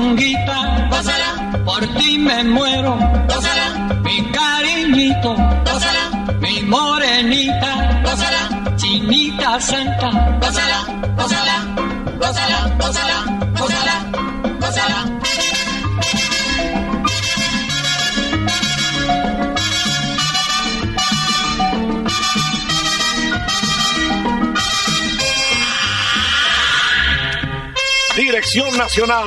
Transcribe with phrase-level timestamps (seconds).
[0.00, 2.96] Gózala, por ti me muero,
[3.28, 5.34] gózala, mi cariñito,
[5.66, 10.78] gózala, mi morenita, gózala, chinita santa, gózala,
[11.16, 11.56] gózala,
[12.18, 13.24] gózala, gózala,
[13.58, 13.94] gózala,
[14.60, 15.18] gózala.
[28.16, 29.26] Dirección Nacional,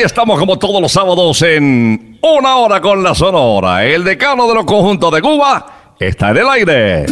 [0.00, 3.84] Aquí estamos como todos los sábados en Una Hora con la Sonora.
[3.84, 7.06] El decano de los conjuntos de Cuba está en el aire.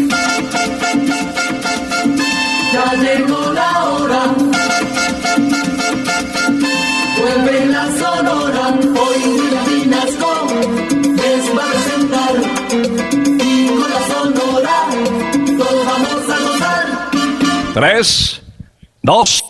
[2.73, 4.21] Ya llegó la hora.
[7.19, 8.79] Vuelve la sonora.
[8.81, 9.21] Hoy
[9.69, 10.47] Vinasco
[11.15, 12.37] les va a presentar.
[13.45, 14.77] Y con la sonora
[15.59, 16.87] todos vamos a gozar.
[17.75, 18.41] Tres,
[19.03, 19.45] dos,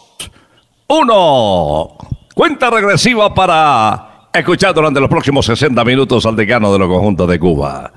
[0.88, 1.97] uno.
[2.38, 7.36] Cuenta regresiva para escuchar durante los próximos 60 minutos al decano de los conjuntos de
[7.36, 7.92] Cuba.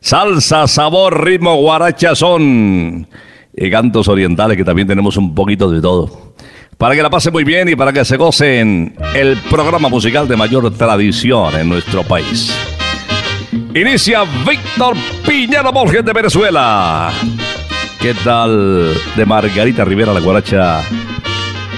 [0.00, 3.06] Salsa, sabor, ritmo, guaracha, son
[3.54, 6.32] y cantos orientales que también tenemos un poquito de todo.
[6.78, 10.38] Para que la pase muy bien y para que se gocen el programa musical de
[10.38, 12.56] mayor tradición en nuestro país.
[13.74, 14.96] Inicia Víctor
[15.28, 17.12] Piñero Borges de Venezuela.
[18.00, 20.80] ¿Qué tal de Margarita Rivera la guaracha?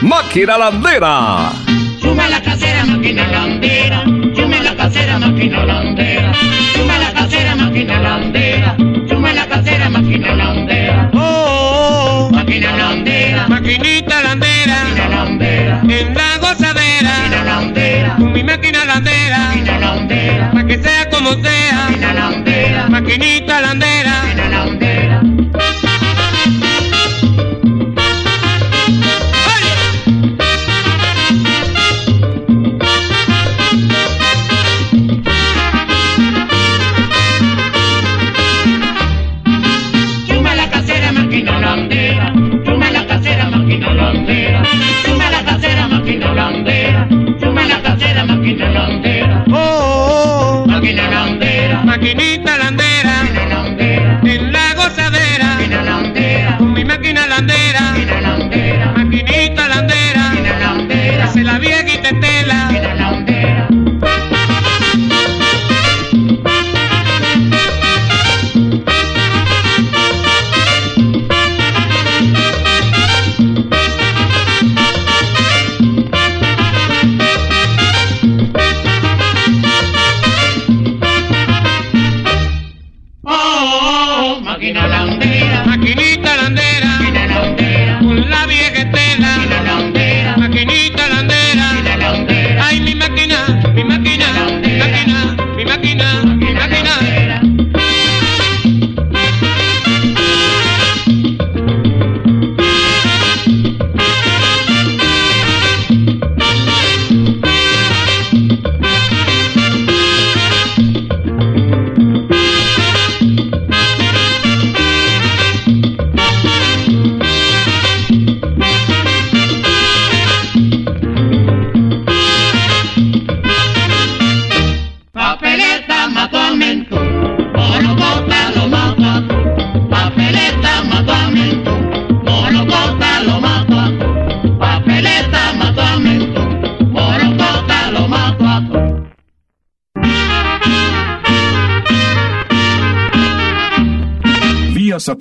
[0.02, 1.52] Máquina Landera.
[2.00, 4.02] Suma la casera, máquina landera.
[4.34, 6.32] Suma la casera, máquina landera.
[6.74, 8.76] Suma la casera, máquina landera.
[9.08, 11.10] Suma la casera, máquina landera.
[11.14, 13.46] Oh, Máquina landera.
[13.48, 15.80] maquinita landera, Máquina landera.
[15.88, 18.14] en la gozadera, Máquina landera.
[18.18, 20.50] con mi máquina landera, Máquina landera.
[20.50, 22.88] para que sea como sea, Máquina landera.
[22.88, 24.10] maquinita landera.
[24.24, 24.81] Máquina landera.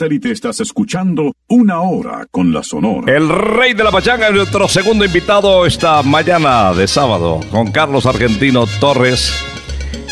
[0.01, 3.15] Satélite estás escuchando Una Hora con la Sonora.
[3.15, 8.07] El rey de la pachanga es nuestro segundo invitado esta mañana de sábado con Carlos
[8.07, 9.31] Argentino Torres.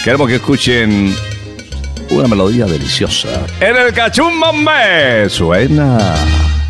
[0.03, 1.11] Queremos que escuchen
[2.11, 3.29] una melodía deliciosa.
[3.59, 5.97] En el cachumbambe suena.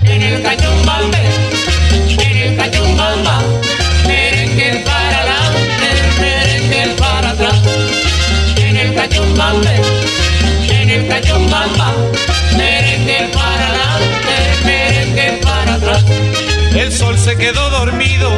[0.04, 1.18] En el cachumbambe,
[2.20, 3.42] en el cachumbamba,
[4.08, 7.62] merengue para adelante, merengue para atrás.
[8.56, 9.82] En el cachumbambe,
[10.70, 11.94] en el cachumbamba,
[17.30, 18.32] se quedó dormido,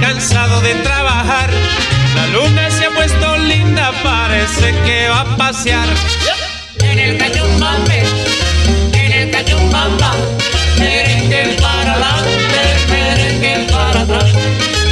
[0.00, 1.50] cansado de trabajar.
[2.16, 5.86] La luna se ha puesto linda, parece que va a pasear.
[6.80, 8.02] En el cachumbambe,
[8.94, 10.14] en el cachumbamba,
[10.78, 14.30] merengue para adelante, merengue para atrás.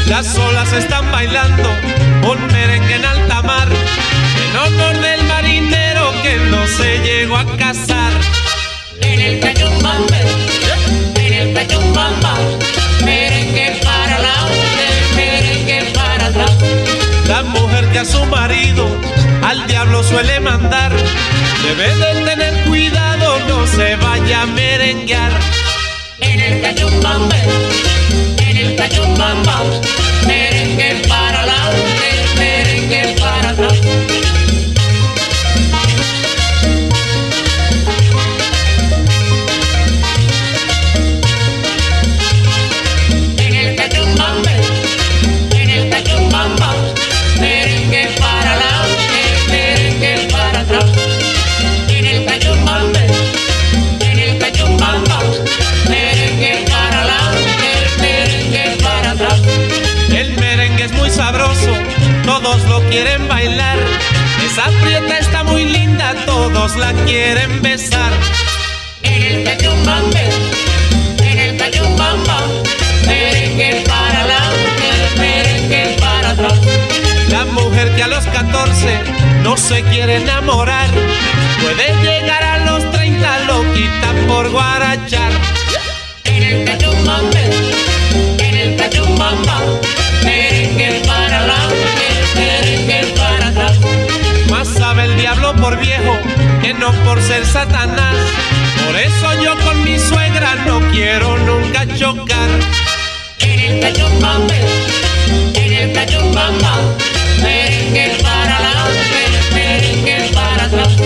[0.06, 1.70] Las olas están bailando
[2.30, 3.68] un merengue en alta mar.
[3.70, 8.12] En honor del marinero que no se llegó a casar.
[9.00, 10.20] En el cachumbambe,
[11.16, 12.34] en el cachumbamba,
[13.06, 16.52] merengue para adelante, merengue para atrás.
[17.28, 18.84] La mujer que a su marido
[19.42, 20.92] al diablo suele mandar.
[21.62, 25.32] Debe de tener cuidado, no se vaya a merenguear.
[26.20, 27.40] En el cachumbambe,
[28.48, 29.56] en el cachumbamba,
[30.26, 33.78] merengue para adelante, merengue para atrás.
[66.78, 68.12] La quieren besar.
[69.02, 70.28] En el cachumbambe,
[71.22, 72.38] en el cachumbamba,
[73.06, 76.60] merengue para adelante, merengue para atrás.
[77.30, 79.00] La mujer que a los 14
[79.42, 80.65] no se quiere enamorar,
[97.56, 98.14] Satanás.
[98.84, 102.50] Por eso yo con mi suegra no quiero nunca chocar.
[103.38, 104.60] En el cachumbambe,
[105.54, 106.74] en el cachumbamba,
[107.42, 109.20] merengue para adelante,
[109.54, 110.96] merengue para atrás.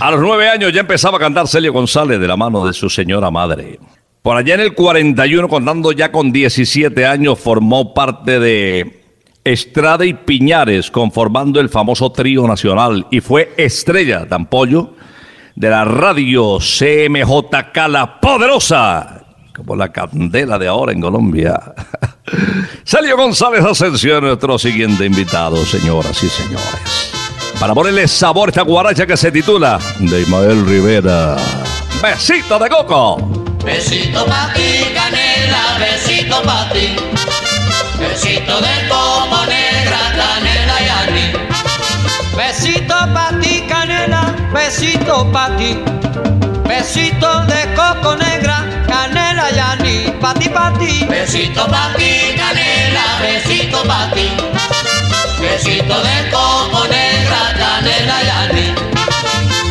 [0.00, 2.88] A los nueve años ya empezaba a cantar Celio González de la mano de su
[2.88, 3.78] señora madre.
[4.22, 9.02] Por allá en el 41, contando ya con 17 años, formó parte de
[9.44, 14.92] Estrada y Piñares, conformando el famoso trío nacional y fue estrella de ampollo
[15.56, 19.24] de la radio CMJK La Poderosa,
[19.56, 21.58] como la candela de ahora en Colombia.
[22.84, 27.12] Celio González Ascensión, nuestro siguiente invitado, señoras y señores.
[27.58, 31.36] Para ponerle sabor a esta guaracha que se titula de Ismael Rivera.
[32.02, 33.49] Besito de coco.
[33.64, 36.96] Besito pa' ti, canela, besito pa' ti.
[38.00, 41.36] Besito de como negra, canela y anís.
[42.34, 45.76] Besito pa' ti, canela, besito pa' ti.
[46.64, 51.04] Besito de coco negra, canela y anís, pa' ti, pa' ti.
[51.04, 54.26] Besito pa' ti, canela, besito pa' ti.
[55.38, 58.72] Besito de como negra, canela y anís.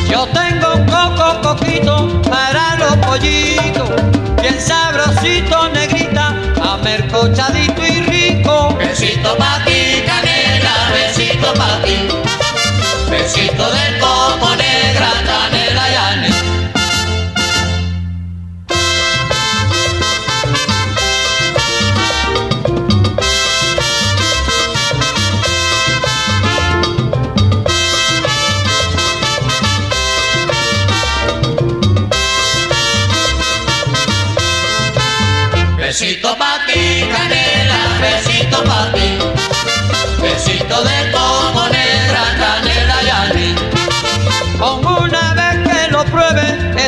[0.08, 2.19] Yo tengo coco coquito
[3.10, 3.90] pollitos,
[4.40, 8.76] bien sabrosito, negrita, amercochadito y rico.
[8.78, 11.98] Besito pa' ti, canela, besito pa' ti.
[13.10, 13.99] Besito de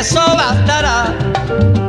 [0.02, 1.16] eso bastará.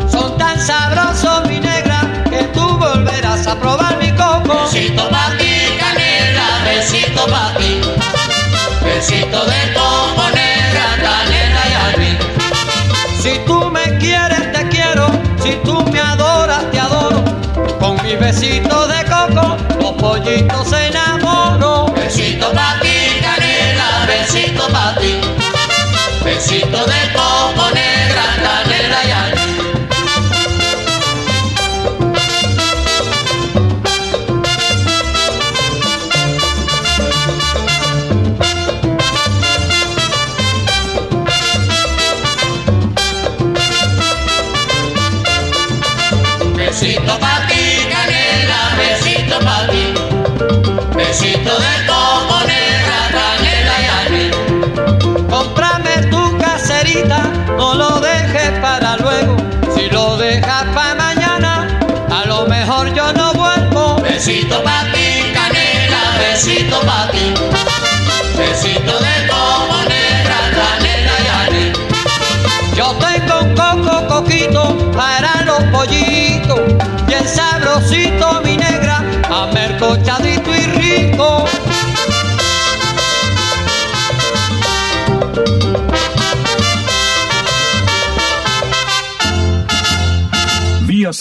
[0.06, 4.52] Son tan sabrosos, mi negra, que tú volverás a probar mi coco.
[4.64, 7.80] Besito pa' ti, canela, besito pa' ti.
[8.84, 12.18] Besito de como negra, canela y anís.
[13.22, 15.06] Si tú me quieres, te quiero.
[15.42, 17.24] Si tú me adoras, te adoro.
[17.80, 20.90] Con mi besito de coco, los pollitos pollito se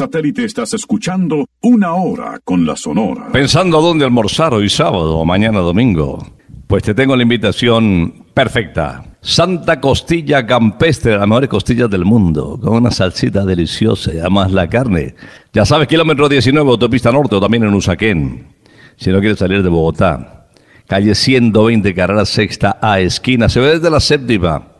[0.01, 3.31] satélite estás escuchando Una Hora con la Sonora.
[3.31, 6.25] Pensando a dónde almorzar hoy sábado o mañana domingo.
[6.65, 9.03] Pues te tengo la invitación perfecta.
[9.21, 14.67] Santa Costilla Campestre, las mejores costillas del mundo, con una salsita deliciosa y además la
[14.67, 15.13] carne.
[15.53, 18.47] Ya sabes, kilómetro 19, autopista norte o también en Usaquén.
[18.95, 20.47] Si no quieres salir de Bogotá,
[20.87, 24.70] calle 120, carrera sexta A, esquina, se ve desde la séptima.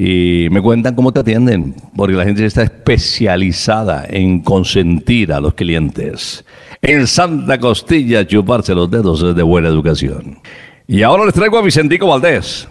[0.00, 5.54] Y me cuentan cómo te atienden, porque la gente está especializada en consentir a los
[5.54, 6.44] clientes.
[6.80, 10.38] En Santa Costilla, chuparse los dedos es de buena educación.
[10.86, 12.68] Y ahora les traigo a Vicentico Valdés,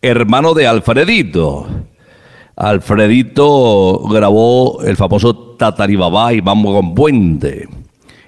[0.00, 1.68] hermano de Alfredito.
[2.56, 7.68] Alfredito grabó el famoso Tataribabá y Vamos con Puente.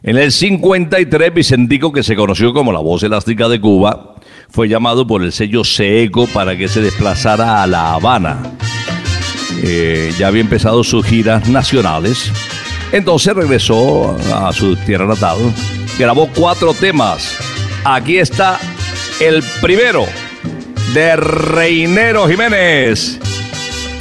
[0.03, 4.10] En el 53, Vicentico, que se conoció como la voz elástica de Cuba,
[4.51, 8.39] fue llamado por el sello Seco para que se desplazara a La Habana.
[9.63, 12.31] Eh, ya había empezado sus giras nacionales.
[12.93, 15.39] Entonces regresó a su tierra natal.
[15.99, 17.37] Grabó cuatro temas.
[17.85, 18.59] Aquí está
[19.21, 20.07] el primero
[20.95, 23.19] de Reinero Jiménez.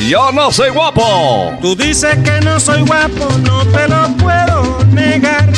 [0.07, 1.51] Yo no soy guapo.
[1.61, 5.49] Tú dices que no soy guapo, no te lo puedo negar.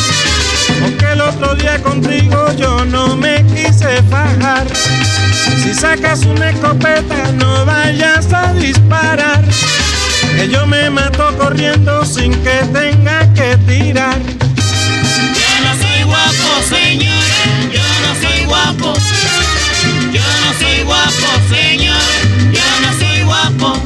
[1.42, 4.68] Otro día contigo yo no me quise fajar.
[5.64, 9.44] Si sacas una escopeta, no vayas a disparar.
[10.36, 14.20] Que yo me mato corriendo sin que tenga que tirar.
[14.20, 18.94] Yo no soy guapo, señores, yo no soy guapo.
[20.14, 23.82] Yo no soy guapo, señores, yo no soy guapo.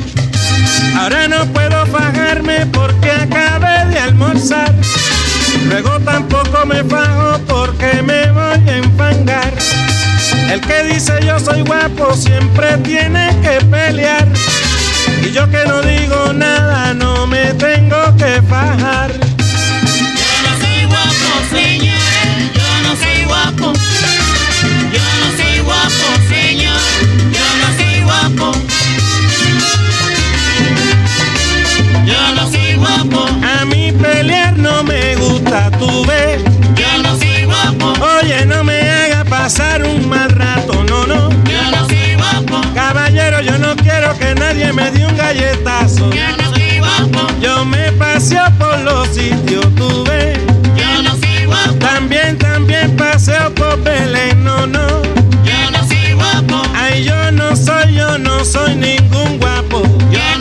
[0.99, 4.73] Ahora no puedo fajarme porque acabé de almorzar.
[5.69, 9.53] Luego tampoco me fajo porque me voy a enfangar.
[10.51, 14.27] El que dice yo soy guapo siempre tiene que pelear.
[15.23, 19.11] Y yo que no digo nada no me tengo que fajar.
[19.11, 23.73] Yo no soy guapo, señores, yo no soy guapo.
[39.45, 41.29] Pasar un mal rato, no, no.
[41.43, 46.09] yo no soy guapo, Caballero, yo no quiero que nadie me dé un galletazo.
[46.09, 50.39] yo no Yo me paseo por los sitios, tú ves.
[50.75, 55.03] yo no soy guapo, También, también paseo por Belén, no, no.
[55.43, 59.83] yo no soy guapo, Ay, yo no soy, yo no soy ningún guapo.
[60.11, 60.34] yo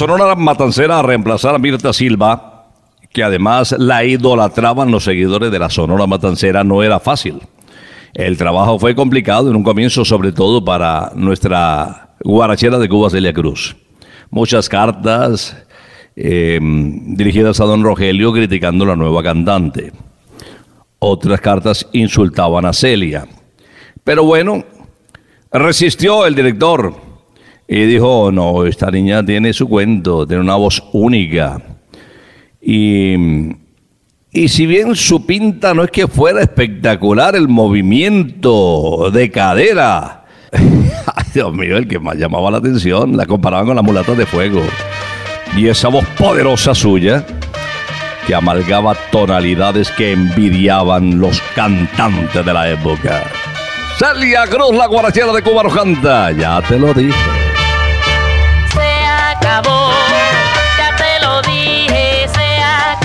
[0.00, 2.68] Sonora Matancera a reemplazar a Mirta Silva,
[3.12, 7.38] que además la idolatraban los seguidores de la Sonora Matancera, no era fácil.
[8.14, 13.34] El trabajo fue complicado en un comienzo, sobre todo para nuestra guarachera de Cuba, Celia
[13.34, 13.76] Cruz.
[14.30, 15.54] Muchas cartas
[16.16, 19.92] eh, dirigidas a don Rogelio criticando a la nueva cantante.
[20.98, 23.26] Otras cartas insultaban a Celia.
[24.02, 24.64] Pero bueno,
[25.52, 27.09] resistió el director
[27.72, 31.62] y dijo, no, esta niña tiene su cuento, tiene una voz única.
[32.60, 33.14] Y,
[34.32, 40.24] y si bien su pinta no es que fuera espectacular el movimiento de cadera,
[41.32, 44.62] Dios mío, el que más llamaba la atención, la comparaban con las mulatas de fuego.
[45.56, 47.24] Y esa voz poderosa suya,
[48.26, 53.22] que amalgaba tonalidades que envidiaban los cantantes de la época.
[53.96, 57.39] Celia Cruz, la guarachera de Cuba Rojanta, ya te lo dije.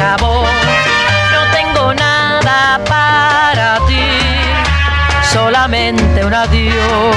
[0.07, 4.07] No tengo nada para ti,
[5.33, 7.15] solamente un adiós.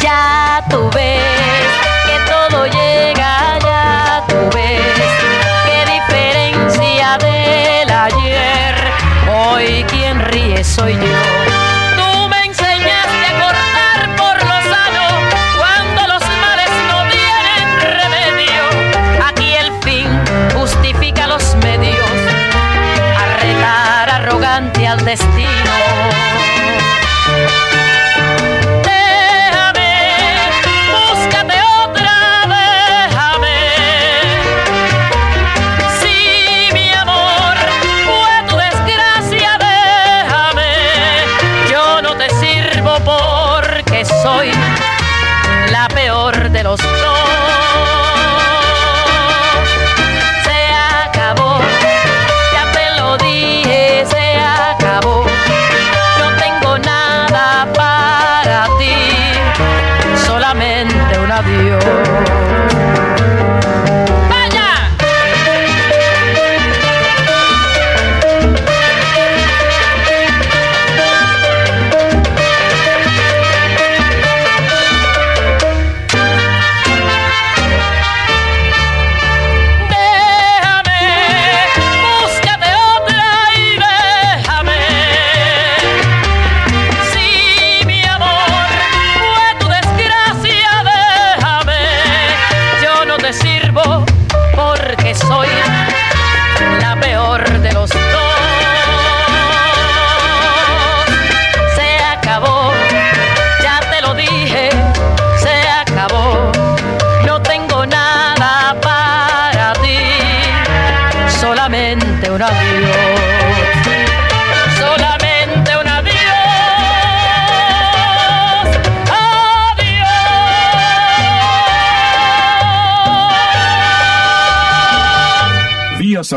[0.00, 1.70] Ya tú ves
[2.06, 4.82] que todo llega, ya tú ves
[5.64, 8.74] qué diferencia del ayer.
[9.34, 11.43] Hoy quien ríe soy yo.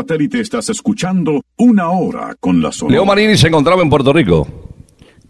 [0.08, 2.94] Satélite estás escuchando Una Hora con la Sonora.
[2.94, 4.48] Leo Marini se encontraba en Puerto Rico.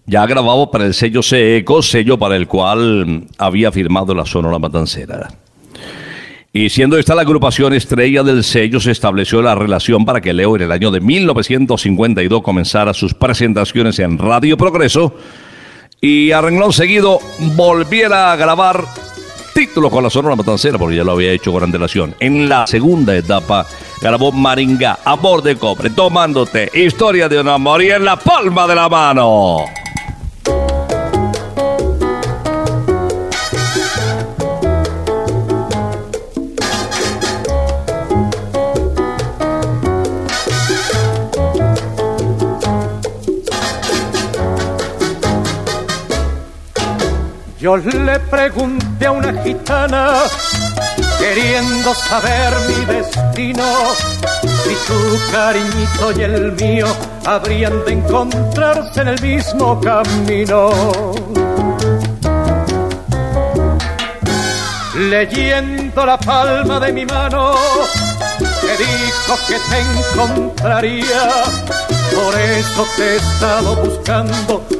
[0.06, 5.30] Ya grabado para el sello CECO, sello para el cual había firmado la Sonora Matancera.
[6.52, 10.54] Y siendo esta la agrupación estrella del sello, se estableció la relación para que Leo
[10.54, 15.16] en el año de 1952 comenzara sus presentaciones en Radio Progreso
[16.00, 17.18] y a renglón seguido
[17.56, 18.84] volviera a grabar
[19.58, 22.14] títulos con la Sonora Matancera, porque ya lo había hecho con antelación.
[22.20, 23.66] En la segunda etapa
[24.00, 28.76] grabó Maringa, Amor de Cobre, Tomándote, Historia de un amor y en la palma de
[28.76, 29.64] la mano.
[47.68, 50.22] Yo le pregunté a una gitana,
[51.18, 53.62] queriendo saber mi destino,
[54.40, 56.86] si su cariñito y el mío
[57.26, 60.70] habrían de encontrarse en el mismo camino.
[64.94, 67.52] Leyendo la palma de mi mano,
[68.40, 69.78] me dijo que te
[70.14, 71.28] encontraría,
[72.14, 74.77] por eso te he estado buscando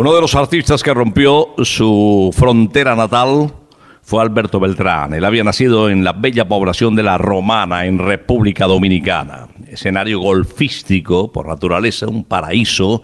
[0.00, 3.52] Uno de los artistas que rompió su frontera natal
[4.00, 5.12] fue Alberto Beltrán.
[5.12, 9.48] Él había nacido en la bella población de La Romana, en República Dominicana.
[9.68, 13.02] Escenario golfístico, por naturaleza, un paraíso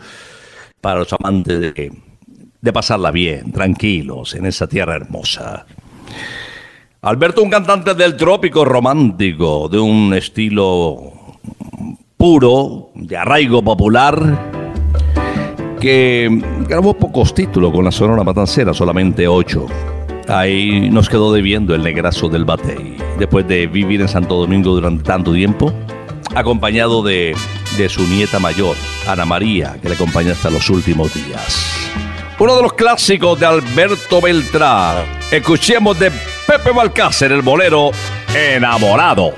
[0.81, 1.93] para los amantes de,
[2.63, 5.67] de pasarla bien, tranquilos, en esa tierra hermosa.
[7.03, 11.13] Alberto, un cantante del trópico romántico, de un estilo
[12.17, 14.66] puro, de arraigo popular,
[15.81, 16.29] que
[16.69, 19.67] grabó pocos títulos con la Sonora Matancera, solamente ocho.
[20.29, 22.97] Ahí nos quedó debiendo el negrazo del Batey.
[23.19, 25.73] Después de vivir en Santo Domingo durante tanto tiempo,
[26.35, 27.37] acompañado de,
[27.77, 31.91] de su nieta mayor, Ana María, que le acompaña hasta los últimos días.
[32.39, 35.05] Uno de los clásicos de Alberto Beltrán.
[35.31, 36.11] Escuchemos de
[36.47, 37.91] Pepe Balcácer, el bolero
[38.35, 39.33] Enamorado.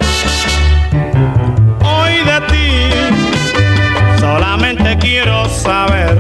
[5.21, 6.17] Quiero saber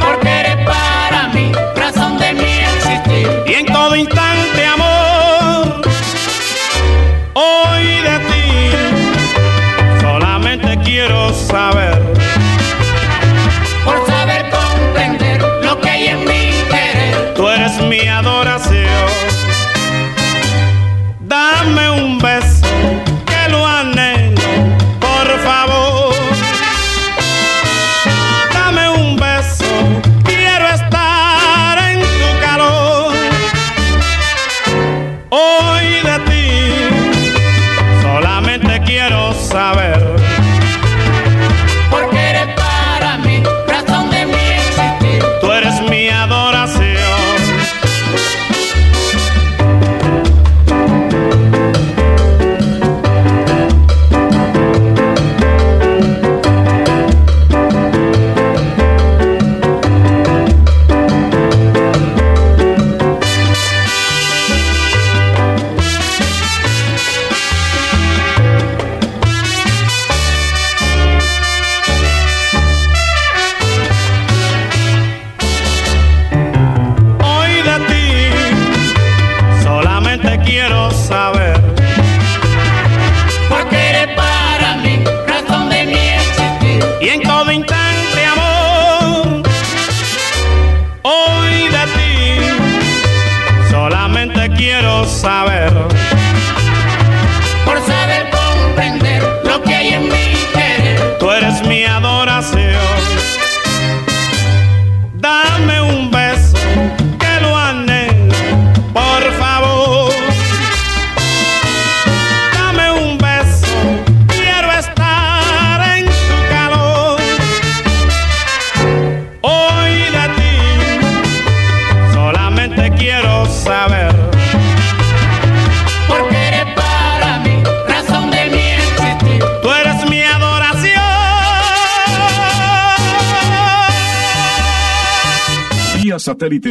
[0.00, 3.28] Porque eres para mí razón de mi existir.
[3.46, 4.27] y en todo instante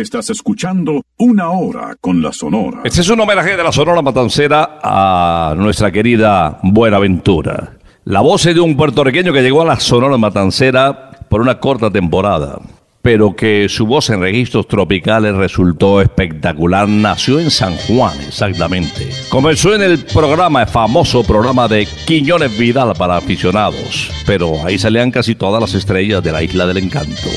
[0.01, 2.81] estás escuchando Una Hora con la Sonora.
[2.83, 7.77] Este es un homenaje de la Sonora Matancera a nuestra querida Buenaventura.
[8.05, 11.89] La voz es de un puertorriqueño que llegó a la Sonora Matancera por una corta
[11.91, 12.59] temporada.
[13.01, 16.89] pero que su voz en registros tropicales resultó espectacular.
[16.89, 19.07] Nació en San Juan, exactamente.
[19.29, 25.09] Comenzó en el programa, el famoso programa de Quiñones Vidal para aficionados, pero ahí salían
[25.11, 27.29] casi todas las estrellas de la Isla del Encanto.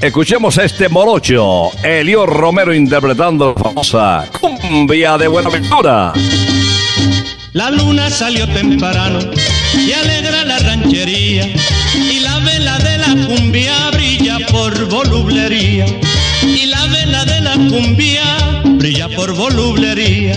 [0.00, 6.14] Escuchemos a este morocho, Elio Romero interpretando la famosa cumbia de Buenaventura.
[7.52, 9.18] La luna salió temprano
[9.74, 11.52] y alegra la ranchería
[11.94, 15.84] y la vela de la cumbia brilla por volublería
[16.42, 20.32] y la vela de la cumbia brilla por volublería.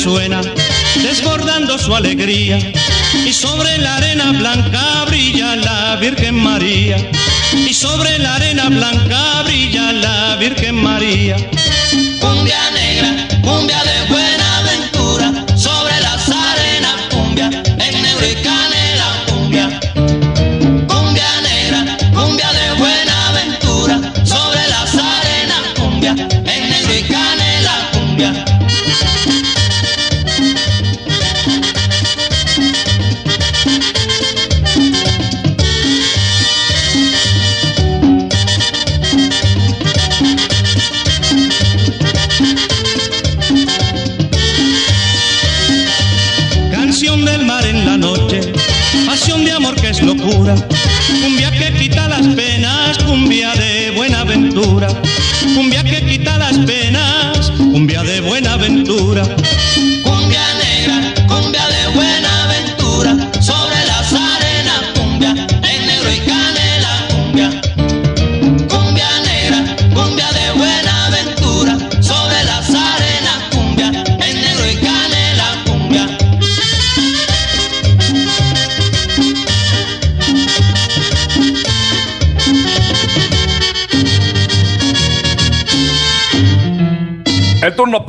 [0.00, 0.40] Resuena,
[1.02, 2.58] desbordando su alegría.
[3.26, 6.96] Y sobre la arena blanca brilla la Virgen María.
[7.52, 11.36] Y sobre la arena blanca brilla la Virgen María.
[12.18, 17.50] Cumbia negra, cumbia de buena aventura, sobre las arenas cumbia,
[17.86, 18.26] en negro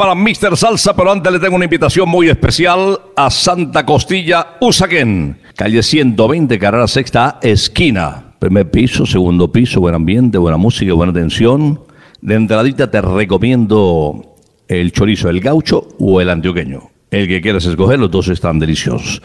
[0.01, 0.57] para Mr.
[0.57, 6.57] Salsa, pero antes le tengo una invitación muy especial a Santa Costilla, Usaquén, calle 120,
[6.57, 8.33] carrera sexta, esquina.
[8.39, 11.81] Primer piso, segundo piso, buen ambiente, buena música, buena atención.
[12.19, 14.37] De entradita te recomiendo
[14.67, 16.81] el chorizo, el gaucho o el antioqueño.
[17.11, 19.21] El que quieras escoger, los dos están deliciosos.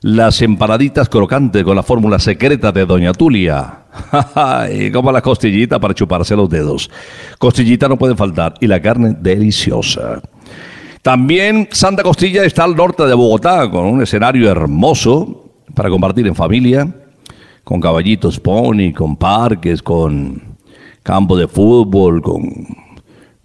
[0.00, 3.79] Las empanaditas crocantes con la fórmula secreta de Doña Tulia.
[4.72, 6.90] y como la costillita para chuparse los dedos.
[7.38, 10.20] Costillita no puede faltar y la carne deliciosa.
[11.02, 16.34] También Santa Costilla está al norte de Bogotá con un escenario hermoso para compartir en
[16.34, 16.94] familia,
[17.64, 20.58] con caballitos pony, con parques, con
[21.02, 22.42] campo de fútbol, con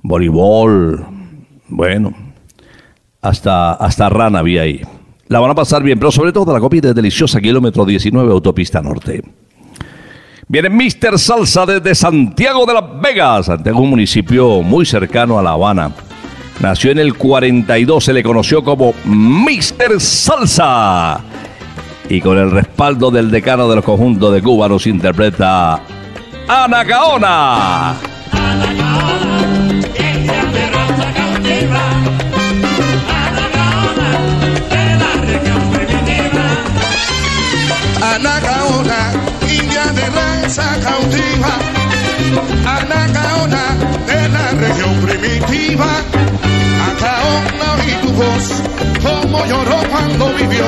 [0.01, 1.05] voleibol.
[1.69, 2.13] Bueno,
[3.21, 4.81] hasta, hasta rana había ahí.
[5.27, 8.81] La van a pasar bien, pero sobre todo la comida es deliciosa, kilómetro 19, autopista
[8.81, 9.23] norte.
[10.47, 11.17] Viene Mr.
[11.17, 13.47] Salsa desde Santiago de las Vegas.
[13.47, 15.91] Santiago un municipio muy cercano a La Habana.
[16.59, 19.99] Nació en el 42, se le conoció como Mr.
[19.99, 21.19] Salsa.
[22.09, 25.81] Y con el respaldo del decano de los conjuntos de Cuba nos interpreta
[26.47, 27.95] Ana Gaona.
[28.31, 30.65] Anacaona, india de
[40.55, 41.53] raza cautiva.
[42.65, 43.63] Anacaona
[44.07, 45.87] de la región primitiva.
[46.87, 48.45] Anacaona oí tu voz,
[49.03, 50.65] como lloró cuando vivió.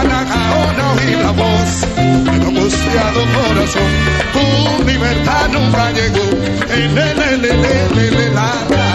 [0.00, 3.90] Anacaona oí la voz de angustiado corazón.
[4.32, 6.24] Tu libertad nunca llegó.
[6.70, 8.88] El, el, el, el, el, el, el, la, la.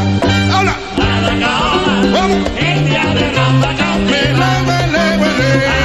[4.36, 5.83] La, me, le, me,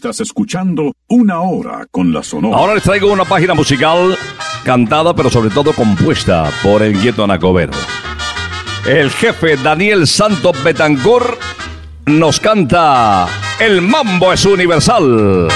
[0.00, 2.56] estás escuchando Una Hora con la Sonora.
[2.56, 4.16] Ahora les traigo una página musical
[4.64, 7.72] cantada, pero sobre todo compuesta por el Gueto Anacobero.
[8.86, 11.38] El jefe Daniel Santos Betancourt
[12.06, 13.28] nos canta
[13.60, 15.48] El mambo es universal.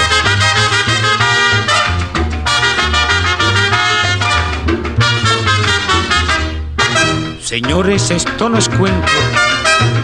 [7.41, 9.11] Señores, esto no es cuento,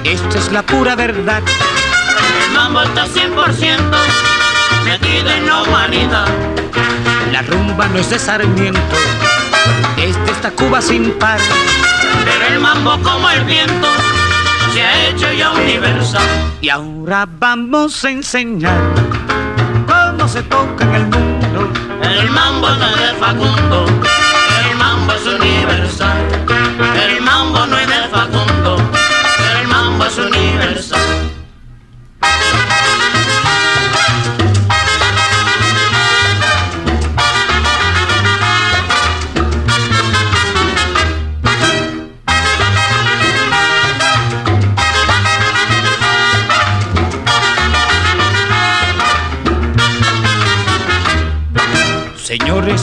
[0.03, 1.43] esto es la pura verdad.
[2.47, 4.30] El mambo está 100%
[4.99, 6.27] la humanidad.
[7.31, 8.79] La rumba no es de Sarmiento,
[9.97, 11.39] es de esta Cuba sin par.
[12.25, 13.87] Pero el mambo como el viento
[14.73, 16.21] se ha hecho ya universal.
[16.59, 18.81] Y ahora vamos a enseñar
[19.87, 21.71] cómo se toca en el mundo.
[22.03, 23.85] El mambo no es de Facundo,
[24.69, 26.70] el mambo es universal.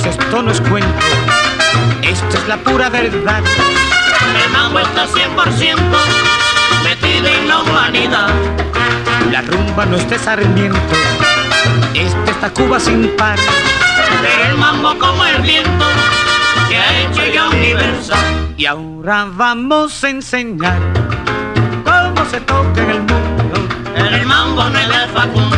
[0.08, 0.88] Esto no es cuento,
[2.02, 3.42] esto es la pura verdad.
[4.44, 5.76] El mambo está 100%
[6.82, 8.30] metido en la humanidad.
[9.30, 10.78] La rumba no es de Sarmiento,
[11.94, 13.38] esta Cuba sin par.
[14.22, 15.84] Pero el mambo como el viento
[16.68, 18.54] se ha hecho ya universal.
[18.56, 20.78] Y ahora vamos a enseñar
[21.84, 23.68] cómo se toca en el mundo.
[23.94, 25.57] El mambo no es de Facundo,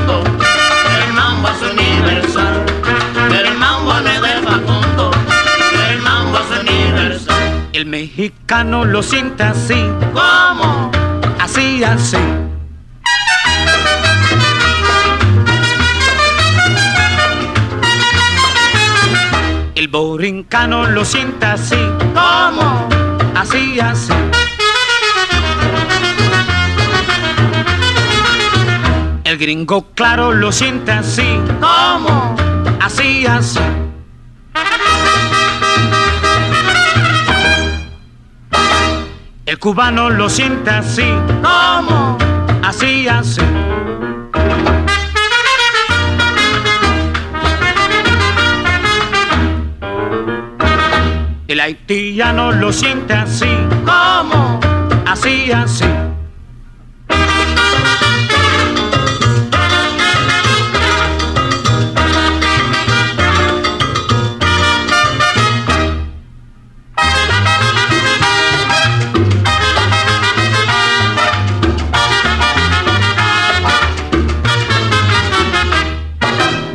[8.20, 10.92] El mexicano lo siente así, ¿Cómo?
[11.40, 12.18] así, así.
[19.74, 21.78] El borincano lo siente así,
[22.12, 22.86] ¿Cómo?
[23.34, 24.12] así, así.
[29.24, 32.36] El gringo claro lo siente así, ¿Cómo?
[32.82, 33.60] así, así.
[39.61, 41.04] Cubano lo siente así,
[41.42, 42.16] ¿Cómo?
[42.62, 43.42] así, así.
[51.46, 53.50] El haitiano lo siente así,
[53.84, 54.58] ¿Cómo?
[55.06, 55.84] así, así.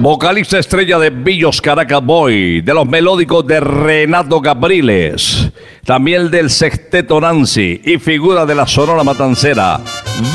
[0.06, 5.52] Vocalista estrella de Billos Caracas Boy, de los melódicos de Renato Capriles,
[5.84, 9.80] también del Sexteto Nancy y figura de la Sonora Matancera,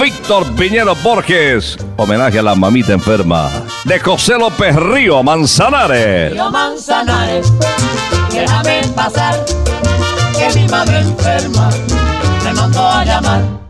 [0.02, 3.48] Víctor Piñero Borges, homenaje a la mamita enferma,
[3.84, 6.32] de José López Río Manzanares.
[6.32, 7.52] Río Manzanares,
[8.32, 9.36] déjame pasar,
[10.36, 11.70] que mi madre enferma
[12.44, 13.69] me mandó a llamar.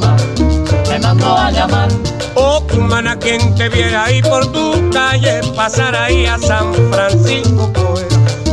[1.51, 1.89] mandó a llamar.
[2.35, 8.07] Oh, humana, quien te viera ahí por tu calle, pasar ahí a San Francisco, pues,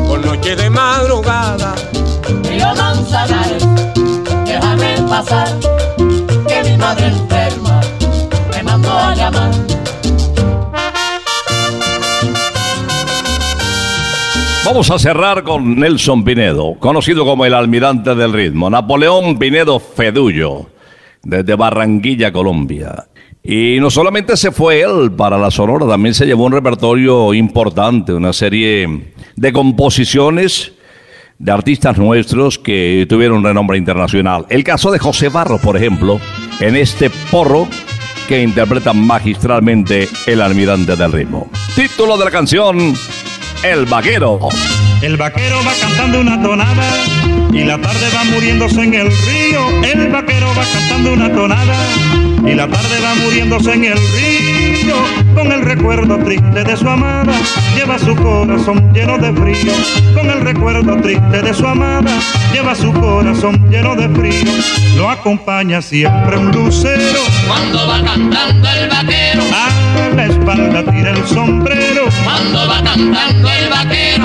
[0.07, 1.75] por noche de madrugada.
[2.45, 3.67] Río Manzanares,
[4.45, 5.49] déjame pasar,
[6.47, 7.81] que mi madre enferma
[8.53, 9.51] me mandó a llamar.
[14.65, 20.67] Vamos a cerrar con Nelson Pinedo, conocido como el almirante del ritmo, Napoleón Pinedo Fedullo,
[21.23, 23.09] desde Barranquilla, Colombia.
[23.43, 28.13] Y no solamente se fue él para la Sonora, también se llevó un repertorio importante,
[28.13, 30.73] una serie de composiciones
[31.39, 34.45] de artistas nuestros que tuvieron renombre internacional.
[34.49, 36.21] El caso de José Barros, por ejemplo,
[36.61, 37.69] en este porro
[38.29, 41.49] que interpreta magistralmente el almirante del ritmo.
[41.75, 42.95] Título de la canción,
[43.63, 44.39] El Vaquero.
[45.01, 46.83] El vaquero va cantando una tonada
[47.53, 49.83] y la tarde va muriéndose en el río.
[49.83, 51.77] El vaquero va cantando una tonada
[52.47, 54.95] y la tarde va muriéndose en el río.
[55.35, 57.33] Con el recuerdo triste de su amada,
[57.77, 59.73] lleva su corazón lleno de frío.
[60.15, 62.11] Con el recuerdo triste de su amada,
[62.53, 64.53] lleva su corazón lleno de frío.
[64.97, 67.21] Lo acompaña siempre un lucero.
[67.47, 72.05] Cuando va cantando el vaquero, A la espalda tira el sombrero.
[72.25, 74.25] cuando va cantando el vaquero.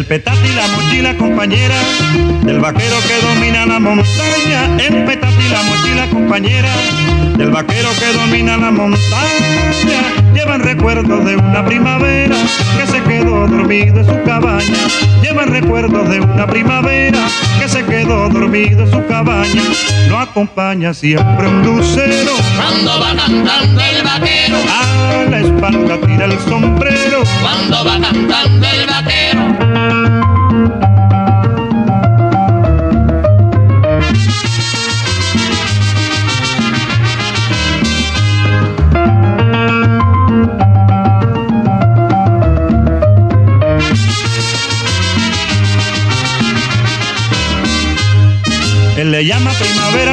[0.00, 1.74] El petate y la mochila compañera
[2.42, 4.64] del vaquero que domina la montaña.
[4.78, 6.70] El petate y la mochila compañera
[7.36, 10.00] del vaquero que domina la montaña.
[10.32, 12.34] Llevan recuerdos de una primavera
[12.78, 14.78] que se quedó dormido en su cabaña.
[15.20, 17.18] Llevan recuerdos de una primavera
[17.60, 19.62] que se quedó dormido en su cabaña.
[20.08, 22.32] Lo acompaña siempre un lucero.
[22.56, 27.22] Cuando va cantando el vaquero, A la espalda tira el sombrero.
[27.42, 28.79] cuando va cantando el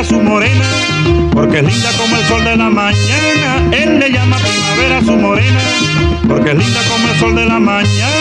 [0.07, 0.65] su morena,
[1.33, 3.69] porque es linda como el sol de la mañana.
[3.71, 5.59] Él le llama primavera a su morena,
[6.27, 8.13] porque es linda como el sol de la mañana.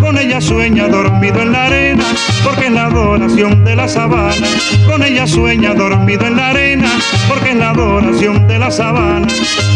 [0.00, 2.04] Con ella sueña dormido en la arena,
[2.44, 4.46] porque es la adoración de la sabana.
[4.86, 6.90] Con ella sueña dormido en la arena,
[7.28, 9.26] porque es la adoración de la sabana.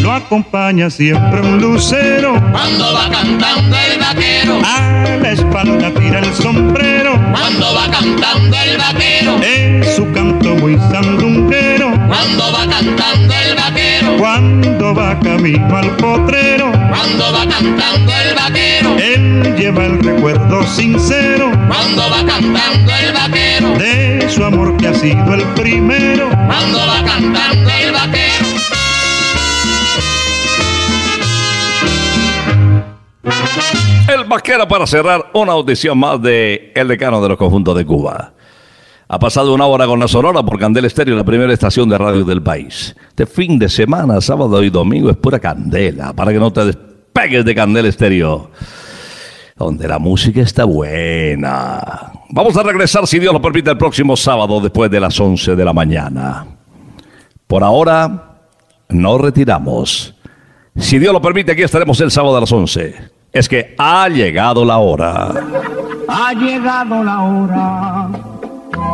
[0.02, 2.34] Lo acompaña siempre un lucero.
[2.52, 7.12] Cuando va cantando el vaquero, A la espalda tira el sombrero.
[7.32, 8.89] cuando va cantando el vaquero,
[10.90, 11.90] sandunguero.
[12.08, 18.96] cuando va cantando el vaquero, Cuando va camino al potrero, cuando va cantando el vaquero,
[18.98, 24.94] él lleva el recuerdo sincero cuando va cantando el vaquero, de su amor que ha
[24.94, 26.28] sido el primero.
[26.28, 28.46] cuando va cantando el vaquero.
[34.08, 38.32] El vaquero para cerrar una audición más de El Decano de los Conjuntos de Cuba.
[39.12, 42.22] Ha pasado una hora con la Sonora por Candel Estéreo, la primera estación de radio
[42.22, 42.94] del país.
[43.08, 47.44] Este fin de semana, sábado y domingo, es pura candela, para que no te despegues
[47.44, 48.52] de Candel Estéreo,
[49.56, 52.12] donde la música está buena.
[52.28, 55.64] Vamos a regresar, si Dios lo permite, el próximo sábado después de las 11 de
[55.64, 56.46] la mañana.
[57.48, 58.42] Por ahora,
[58.90, 60.14] nos retiramos.
[60.76, 62.94] Si Dios lo permite, aquí estaremos el sábado a las 11.
[63.32, 65.32] Es que ha llegado la hora.
[66.06, 67.89] Ha llegado la hora